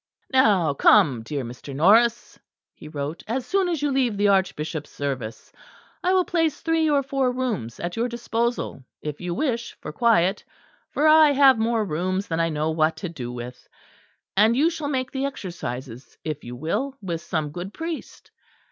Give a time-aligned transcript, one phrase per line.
[0.33, 1.75] "Now come, dear Mr.
[1.75, 2.39] Norris,"
[2.73, 5.51] he wrote, "as soon as you leave the Archbishop's service;
[6.03, 10.43] I will place three or four rooms at your disposal, if you wish for quiet;
[10.89, 13.69] for I have more rooms than I know what to do with;
[14.35, 18.31] and you shall make the Exercises if you will with some good priest.